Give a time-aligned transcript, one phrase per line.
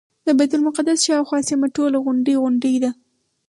[0.25, 2.91] د بیت المقدس شاوخوا سیمه ټوله غونډۍ غونډۍ ده.